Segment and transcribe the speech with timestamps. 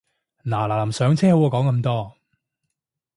[0.43, 2.17] 嗱嗱臨上車好過講咁多